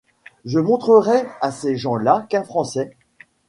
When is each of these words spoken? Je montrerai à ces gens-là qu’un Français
Je 0.45 0.57
montrerai 0.57 1.27
à 1.41 1.51
ces 1.51 1.77
gens-là 1.77 2.25
qu’un 2.27 2.43
Français 2.43 2.97